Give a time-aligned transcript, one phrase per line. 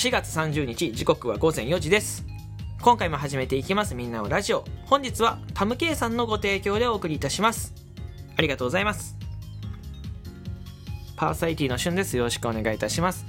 [0.00, 2.24] 4月30日時刻は午前4時です
[2.80, 7.74] 今回も始めていきますみんなのラジオ本日はタムケイさんのご提供でお送りいたします
[8.34, 9.18] ありがとうございます
[11.16, 13.26] パーサイティの旬ですよろしくお願いいたします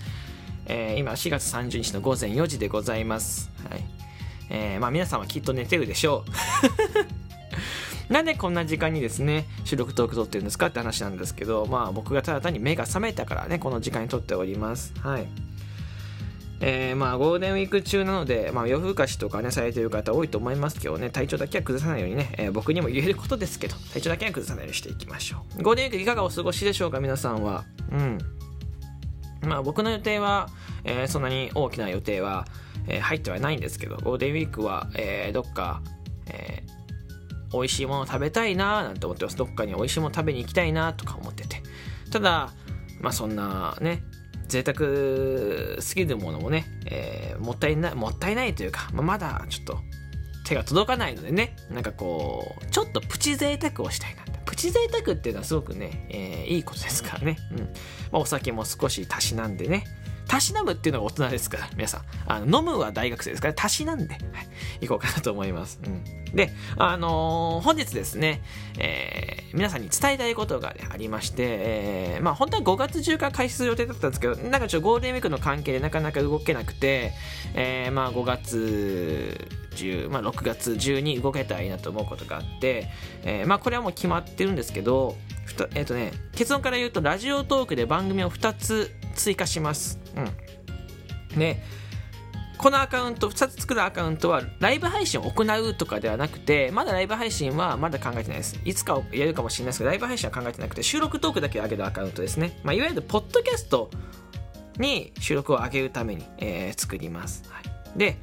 [0.66, 3.52] えー、今4月30日の午前4時でございます。
[3.70, 3.84] はい。
[4.50, 6.24] えー、まあ皆さんはきっと寝てるでしょ
[8.10, 8.14] う。
[8.14, 14.94] なんでこんな時間にですね、収録トーク撮ってるんですかって話なんですけど、まあ僕がただ単に目が覚めたからね、この時間に撮っております。
[15.02, 15.28] はい。
[16.64, 25.64] えー、まあゴールデンウィーク中なので、まあ、夜更かしとかね、されてる方多いと思いますけどね、体調だけは崩さないようにね、えー、僕にも言えることですけど、体調だけは崩さないようにしていきましょう。
[25.64, 27.66] ゴールデンウィークいかがお過ごしでしょうか、皆さんは。
[27.92, 28.18] うん。
[29.48, 30.50] まあ僕の予定は、
[30.84, 32.46] えー、そんなに大きな予定は、
[32.88, 35.82] えー、入ってはないんですけど、ゴールデンウィークは、えー、どっか、
[36.28, 39.38] えー、美味しいもの食べたいなーなんて思ってます。
[39.38, 41.64] どっかに美味しいもの食べに行きたいなとか思ってて。
[42.12, 42.52] ただ、
[43.00, 44.04] まあそんなね、
[44.52, 49.80] 贅沢すぎるものもね、えー、もったいない、もったいないというか、ま、まだちょっと
[50.44, 54.24] 手が届かないのでね、なんかこう、ちょっとプチ贅沢をしたいな。
[54.46, 57.38] プチ贅沢っていうのはすごくね、えー、いいことですからね。
[57.52, 57.60] うん。
[57.60, 57.66] ま
[58.14, 59.86] あ、お酒も少したしなんでね、
[60.28, 62.02] たしなむっていうのが大人ですから、皆さん。
[62.28, 64.22] あの飲むは大学生ですから、たしなんで、はい、
[64.82, 65.80] 行こうかなと思います。
[65.86, 68.42] うん、で、あのー、本日ですね、
[68.80, 77.12] えー、皆さんに伝えたいことが、ありまして、えー、まあ本当は5月中から開始する予定だったんですけど、なんかちょっとゴールデンウィークの関係でなかなか動けなくて、
[77.54, 82.90] えー、まあ5月10、まあ6月中に動けたらいいなと思うことがあって、
[83.24, 85.16] えー、まあこれはもう決まってるんですけど、
[85.74, 90.00] えっ、ー、とね、結論から言うと、ラジオトークで番組を2つ追加します。
[90.16, 90.22] う
[91.36, 91.40] ん。
[91.40, 91.62] で、
[92.62, 98.60] このアカウント、2つ作るアカウントはライブ配信を行うとかではなくて、まだライブ配信はまだ考えてないです。
[98.64, 102.60] いつかやるかもしれないですけど、ライブ配信は考えてなくて、収録トークだけを上げるアカウントですね。
[102.62, 103.90] まあ、いわゆるポッドキャスト
[104.78, 107.44] に収録を上げるために、えー、作ります。
[107.50, 108.20] はい、で、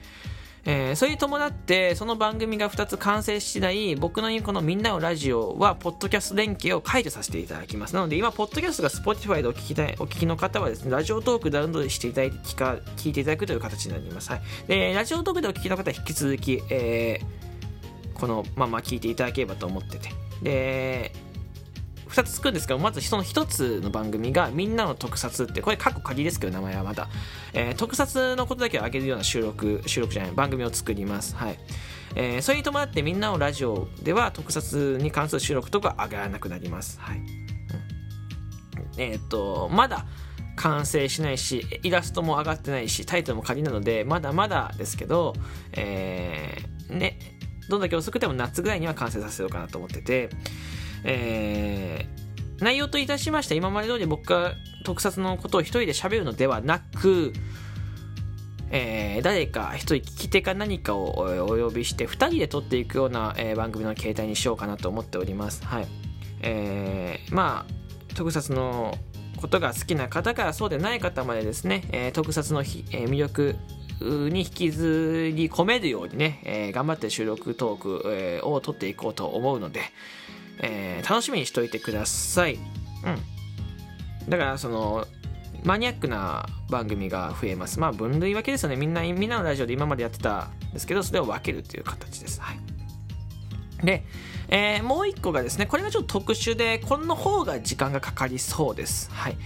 [0.70, 7.94] えー、それに伴ってその番組が2つ完成次第僕の言うこのみんなのラジオはポッドキャスト連携を解除させていただきます。
[7.94, 20.10] なので今ポッドキャストが Spotify でお聞きたいお聞きの方はですねラジオトークダウンロードしていただいて聞か聞いていただくという形になります、はい、でラジオトークでお聞きの方は引き続き、えー、このまま聞いていただければと思ってて。
[20.42, 21.12] で
[22.08, 27.08] 2つ作るんですけど、まずその1つの番組がみんなの特撮って、これ過去仮ですけど、名前はまだ。
[27.52, 31.36] えー、特撮のことだけを上げるような収録、収録じゃない、番組を作ります。
[31.36, 31.58] はい。
[32.14, 36.98] えー、それに伴ってみんなのラジオでは特撮に関する収録とか上がらなくなります。
[37.00, 37.18] はい。
[37.18, 37.24] うん、
[38.96, 40.06] えー、っと、まだ、
[40.58, 45.34] 完成しないし、イラストも上がってないし、タイトルも仮なので、まだまだですけど、
[45.72, 47.18] えー、ね、
[47.68, 50.30] どんだけ遅くても夏ぐらいには完成させようかなと思ってて、
[51.04, 54.54] えー、内容といたしまして今まで通り僕が
[54.84, 57.32] 特撮のことを一人で喋るのではなく、
[58.70, 61.10] えー、誰か一人聞き手か何かを
[61.46, 65.64] お呼びして二人で撮っていくような、番組の形態にしようかなと思っております。
[65.64, 65.86] はい。
[66.40, 68.94] えー、まあ、特撮の
[69.36, 73.56] ことが好きな方からそうでない方までですね、えー、特撮の、えー、魅力
[74.00, 79.80] に引きずり込めるようにね、えー、頑張って収録トーク、えー、を撮っていこうと思うので、
[80.60, 82.54] えー、楽しみにしといてください。
[82.54, 82.58] う
[84.26, 84.30] ん。
[84.30, 85.06] だからその
[85.64, 87.80] マニアックな番組が増えます。
[87.80, 88.76] まあ分類分けですよね。
[88.76, 92.40] みんな、みんなのラジオで今までやってたんですけど、それを分けるっていう形です。
[92.40, 92.58] はい。
[93.84, 94.04] で、
[94.48, 99.10] えー、もう一個がですね、これがちょっと特殊で、この方が時間がかかりそうです。
[99.12, 99.36] はい。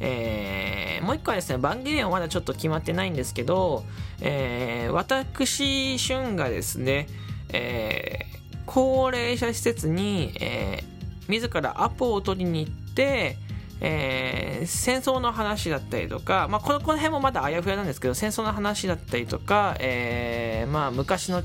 [0.00, 3.84] えー、もう一個はですね、番組はまだちょっと決まってないんですけど、
[4.20, 7.06] えー、私、旬がですね、
[7.52, 8.29] えー、
[8.72, 13.36] 高齢者施設に、えー、自らアポを取りに行って、
[13.80, 21.42] えー、戦争の話だったりとか、まあ、このこの辺もまだあやふやなんですけど戦争の話だったりとか、えーまあ、昔の、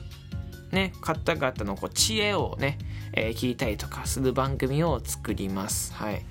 [0.72, 2.78] ね、方々のこう知恵をね、
[3.14, 5.94] えー、聞いたりとかする番組を作ります。
[5.96, 6.24] はい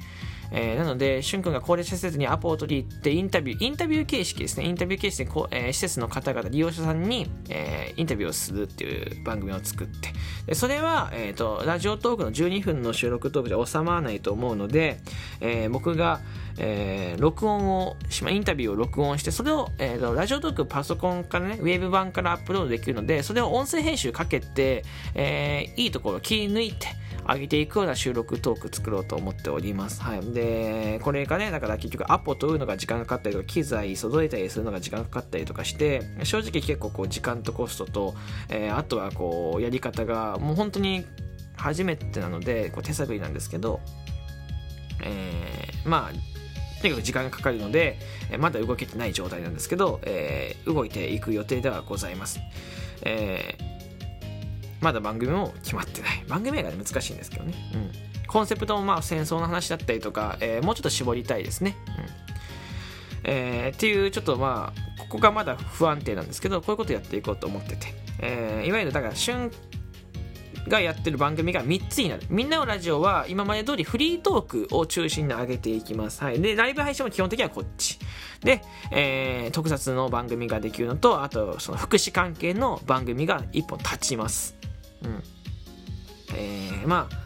[0.56, 4.66] えー、なので、しゅんくんが高齢者施設にアポを取り入ってインタビュー、インタビュー形式ですね。
[4.66, 10.10] インタビュー形式でこう、えー、施設の方々、利用者さんに、えー、インタビューをするっていう番組を作って、
[10.46, 15.00] でそれは、えっ、と、ラジオトークの12分の収録トークじゃ収まらないと思うので、
[15.40, 16.20] え僕が、
[16.58, 24.84] え録音をしま、インタビューを録音して、それを、えーと、ラジオトークパソコンからね、ウェブ版からアップロードできるので、それを音声編集かけて、
[25.16, 26.86] えいいところを切り抜いて、
[27.28, 30.02] 上げていくような収録トーク作ろうと思っております。
[30.02, 30.20] はい。
[30.32, 38.14] で、これがね、だから結局アポ取るのが時間かかったりとか、機材揃えたりするのが時間かかったりとかして、正直結構こう時間とコストと、
[38.48, 41.06] えー、あとはこうやり方がもう本当に
[41.56, 43.80] 初めてなので、こう手探りなんですけど、
[45.02, 47.98] えー、まあ、とにかく時間がかかるので、
[48.38, 52.40] まだ動けてない状態なんですけど、えー、動いていく予定ではございます。
[53.02, 53.73] えー
[54.84, 56.24] まだ番組も決まってない。
[56.28, 57.54] 番組名が、ね、難しいんですけどね。
[57.74, 57.90] うん。
[58.26, 61.76] コンセプトもまあ戦争の話だったりとか、えー、もうちょっと絞りたいですね。
[61.98, 62.24] うん
[63.24, 67.86] えー、っていうちょっとまあここがまだ不安定なんですけどこういうことやっていこうと思ってて、
[68.20, 69.50] えー、いわゆるだから旬
[70.68, 72.22] がやってる番組が3つになる。
[72.30, 76.22] みんなのラジオは今まで通りフリートークを中心に上げていきます。
[76.22, 76.40] はい。
[76.40, 77.98] で、ライブ配信も基本的にはこっち。
[78.40, 84.56] で、えー、特撮の番組ができるのと、あと、その福祉関係の番組が1本立ちます。
[85.04, 85.22] うん。
[86.36, 87.24] えー、まあ、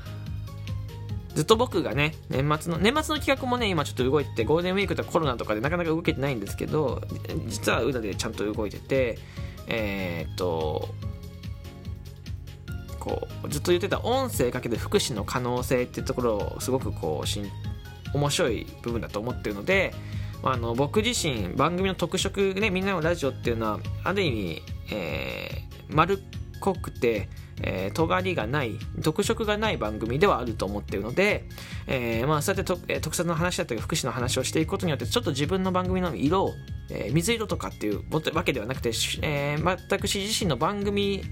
[1.34, 7.00] ずっと僕がね、年末の、年末の企画もね、今ちょっと動いて、ゴールデンウィークとかコロナとかでなかなか動けてないんですけど、
[7.46, 9.18] 実は裏でちゃんと動いてて、
[9.68, 10.88] えー、っと、
[12.98, 17.48] こうずっと言ってた音声かけて福祉の可能性っていうところをすごくこうしん
[18.12, 19.94] 面白い部分だと思ってるので、
[20.42, 26.22] あの僕自身番組の特色ねみんなのラジオっていうのはある意味、えー、丸っ
[26.60, 27.28] こくて
[27.62, 31.48] えー、尖りがない特色がない番組ではあると思っているので、
[31.86, 36.54] えー、まあそうやってと、えー、特撮の話だったり福祉の話をしていくことによってちょっと自分の番組の色を、
[36.90, 38.02] えー、水色とかっていう
[38.34, 38.90] わけではなくて、
[39.22, 41.22] えー、私自身の番組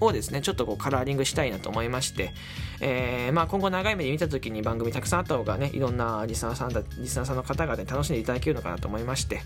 [0.00, 2.32] をですね、ちょっとこうカラーリングしたいなと思いまして、
[2.80, 9.40] えー、まあ今後長い目で見た時に番組たくさんあった方がね、いろんなリスナーさんだ、リスナーさんの方々に楽しんでいただけるのかなと思いまして、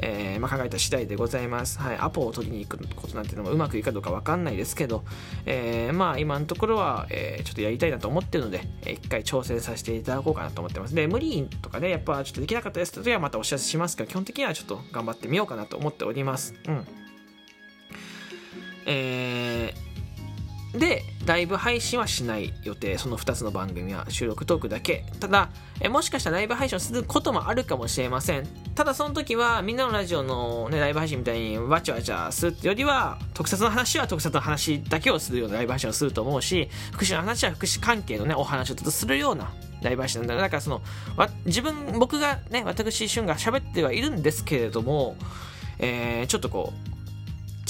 [0.00, 1.78] えー、まあ考えた次第でございます。
[1.78, 5.04] はい、アポを取りに行くことなんていうのもうまくいくかどうかわかんないですけど、
[5.46, 10.94] えー、まあ今のところは、えー、ちょっとやりたいなと思ってるので、えー、一回挑戦させていただこうかなと思ってます。
[10.94, 16.54] で、無理とかね、やっぱちょっとできなかったですと時はまたお知らせしますけど、基本的にはちょっと頑張ってみようかなと思っております。
[16.66, 16.86] うん。
[18.86, 22.96] えー、で、ライブ配信はしない予定。
[22.96, 25.04] その2つの番組は収録トークだけ。
[25.18, 25.50] ただ、
[25.80, 28.46] えもしかしたらライブ配信をすることもあるかもしれません。
[28.76, 39.52] ただその時は、みんなのラジオの、ね、ライブ配信みたいにわちゃわちゃするってよりは、特撮の話は特撮の話だけをするようなライブ配信をすると思うし、福祉の話は福祉関係のね、お話をちょっとするような
[39.82, 40.36] ライブ配信なんだ。
[40.36, 40.82] だからその、
[41.46, 45.16] 自分、僕がね、私、旬が喋ってはいるんですけれども、
[45.80, 46.89] えー、ちょっとこう、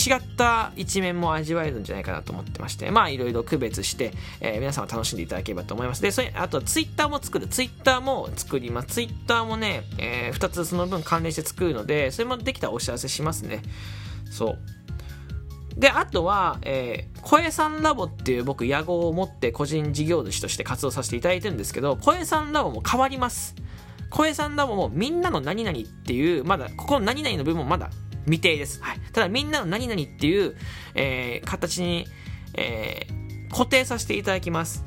[0.00, 6.02] 違った一面も味わえるんじゃないかなと思ってまして、まあいろいろ区別して、えー、皆さんは楽しんでいただければと思います。
[6.02, 7.46] で、それ、あとはツイッターも作る。
[7.46, 8.88] ツイッターも作ります。
[8.88, 13.62] ツイッターもね、えー、2つその分関連して作るので、それもできたらお知らせしますね。
[14.30, 14.58] そう。
[15.80, 23.54] で、あとは、えー、声さんラボっていう僕、野号を持って個人事業主として活動させていただいてるんですけど、声さんラボも変わります。
[24.10, 27.90] 声さんラボもみんなの何々っていう、まだ、ここの何々の部分もまだ
[28.24, 28.82] 未定です。
[28.82, 29.00] はい。
[29.12, 30.56] ただみんなの何々っていう、
[30.94, 32.06] えー、形に、
[32.54, 34.84] えー、固定させていただきます。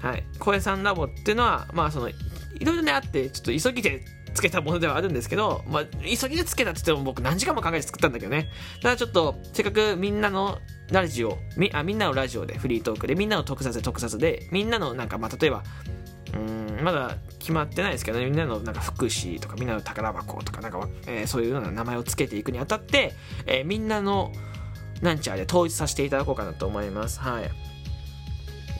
[0.00, 0.24] はい。
[0.38, 2.14] 声さんラボっていうのは、まあその、い
[2.64, 4.04] ろいろねあって、ちょっと急ぎで
[4.36, 8.50] つけたものではあるんですけど、まあ、急ぎでつけたって言っても僕何時間も考えて作ったんだけどね。
[8.82, 10.58] ただちょっと、せっかくみんなの
[10.92, 15.64] ラジオ、みあみんなのラジオでフリートークで、みんなの特撮で特撮で、みんなのなんか、まあ、例えば、
[16.36, 18.26] うんまだ決まってないですけどね。
[18.26, 23.12] みんなのなんか福祉とかみんなの宝箱とかなんか、えー、そういうような名前を付けていくにあたって、
[23.46, 24.32] えー、みんなの
[25.02, 27.20] なんちゃらで統一させていただこうかなと思います。
[27.20, 27.50] はい。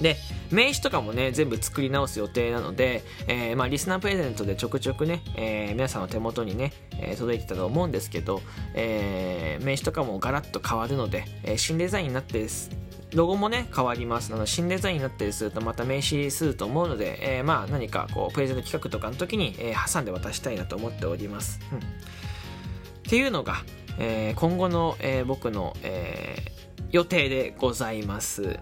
[0.03, 0.17] で、
[0.51, 8.43] 名刺とかもね、全部作り直す予定なので、えー、まあ、リスナープレゼントでちょくちょくね、えー、皆さんの手元にね、えー、届いてたと思うんですけど、
[8.75, 12.71] え名刺とかもガラッと変わるので、え新デザインになってです、
[13.17, 14.33] ロゴもね、変わります。
[14.35, 21.59] あの新デザインになったりすると、また名刺すると思うので、えー、まあ何かこう、プレゼント企画とかの時に、えー、挟んで渡したいなと思っております。
[21.73, 21.81] うん、っ
[23.09, 23.57] ていうのが、
[23.99, 26.53] えー、今後の、え僕の、え
[26.93, 28.61] 予定でございます。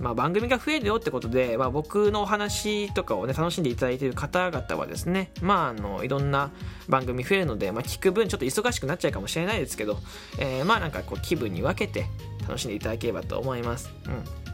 [0.00, 6.50] まあ、番組が増えるよってことで、まあ、僕のお話とかをね、楽しんでいただいている方々はですね、まあ、あの、いろんな
[6.88, 9.98] 番組増えるので、まあ、聞く分ちょっと忙しくなっちゃうかもしれないですけど、
[10.38, 12.06] えー、まあ、なんかこう、気分に分けて
[12.48, 13.92] 楽しんでいただければと思います。
[14.06, 14.48] うん。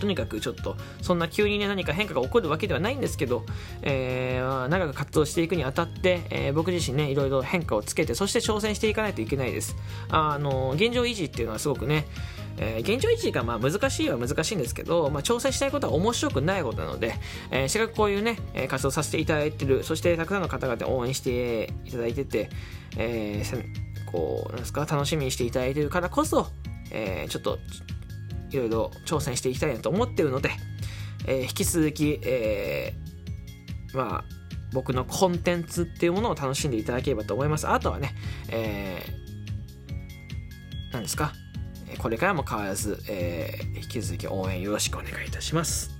[0.00, 3.44] とにかくちょっとそんな急にね何か変化が起こるわけではないんですけど、
[3.82, 9.76] えー、長く活動していくにあたって、えー、僕自身ねいろいろ変化をつけてそして挑戦していかないといけないです
[10.10, 12.06] あの現状維持っていうのはすごくね
[12.56, 17.14] えー、現状維持がまあ難しいは難しいんですけど、まあ、挑戦したいことは面白くないことなので、
[17.50, 22.50] えー、せっかくこういうね、活動させていただいてる、そしてたくさんの方々応援していただいてて、
[22.96, 26.46] えー、こう、なんですか、楽しみにしていただいてるからこそ、
[26.94, 27.58] えー、ちょっと、
[28.50, 30.50] いろいろ挑戦していきたいなと思ってるので、
[31.26, 34.24] えー、引き続き、えー、まあ、
[34.72, 37.68] 僕のコンテンツっていうものを楽しんでいただければと思います。
[37.68, 38.14] あとはね、
[38.48, 41.32] えー、何ですか、
[41.98, 45.93] これからも変わらず、えー、引き続き応援よろしくお願いいたします。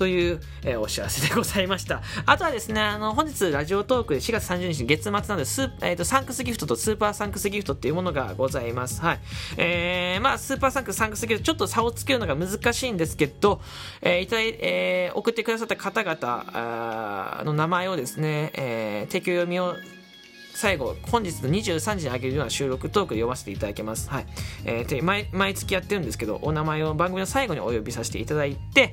[0.00, 2.00] という、えー、お知らせでございました。
[2.24, 9.02] あとはですね、あの、本日ラジオトークで4月30日月末なので、スー、えーと、サンクスギフトとスーパーサンクスギフトっていうものがございます。
[9.02, 9.20] はい。
[9.58, 13.60] えー、まあ、スーパーサンクス、サンクスギフト、ちょっと差をつけるのが難しいんですけど、
[14.00, 19.74] えー、いただい、えー、送ってくださった方々の名前をですね、えー、提供読みを
[20.60, 24.10] 最後、本日の23時に上げるような収録トークで読ませていただきます。
[24.10, 24.26] はい。
[24.66, 28.90] えー、毎毎月やってるんですけど、お名前を番組の最後にお呼びさせていただいて、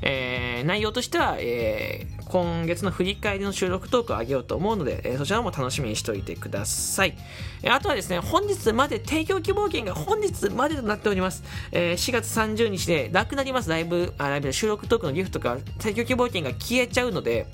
[0.00, 7.14] えー、内容としては、えー、今月の振り返りの収録トークを上げようと思うので、えー、そちらも楽しみにしておいてください。
[7.62, 11.44] えー、あとはですね、本日まで提供希望券が本日までとなっております。
[11.70, 13.68] えー、4月30日でなくなります。
[13.68, 17.46] ライブ、あライブで収録トークのギフトが提供希望券が消えちゃうので、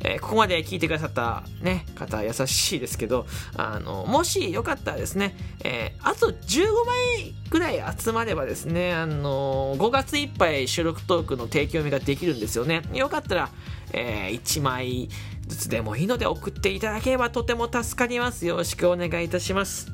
[0.00, 3.26] えー、ここまで聞いてくださったね、方、優しいですけど、
[3.56, 5.34] あの、もしよかったらですね、
[5.64, 12.82] えー、あと15枚ぐらい集まればですね、あの5月いっぱい収録トークの提供目ができるんですよね。
[12.92, 13.50] よかったら、
[13.92, 15.08] えー、1枚
[15.46, 18.46] ずつでもいいので送っていただければとても助かります。
[18.46, 19.92] よろしくお願いいたします。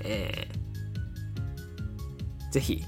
[0.00, 2.84] えー、ぜひ、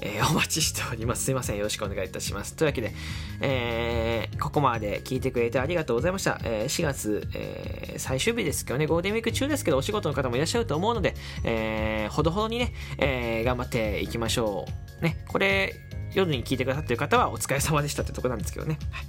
[0.00, 1.24] えー、 お待ちしております。
[1.24, 1.56] すいません。
[1.56, 2.54] よろしくお願いいたします。
[2.54, 2.92] というわけで、
[3.40, 6.40] えー、ここまで聞いてくれてありがとうございました。
[6.44, 11.14] えー、4月、え、最終日ですけどね、ゴールデンウィーク中ですけど、お仕事の方もいらっしゃると思うので、
[11.44, 14.66] え、ほどほどにね、え、頑張っていきましょ
[15.00, 15.04] う。
[15.04, 15.74] ね、これ、
[16.12, 18.78] 夜に聞いてくださってる方はお疲れ様でしたってとこなんですけどね。
[18.90, 19.04] はい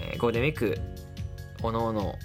[0.00, 0.78] え、ゴールデンウィーク、
[1.62, 2.18] おのおの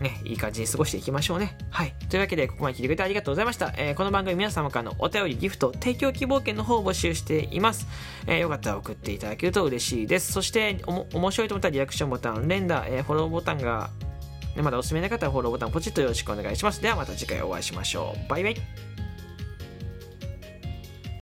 [0.00, 1.56] ね、いい感じに過ごしていきましょうね。
[1.70, 1.94] はい。
[2.08, 3.72] というわけで、ここまで聞いてくれてありがとうございました。
[3.76, 7.86] えー、この番組皆様からのお便り、ギフト、提供希望券の方を募集しています。
[8.26, 10.32] えー、よかったら送っていただけると嬉しいです。
[10.32, 13.90] そして、おも、面白いと思ったらリアクションボタン、連打、えー、フォローボタンが、
[14.54, 16.80] ね、まだおすすめな方はフォローボタンポチッとよろしくお願いします。
[16.80, 18.28] ではまた次回お会いしましょう。
[18.28, 18.97] バイバイ。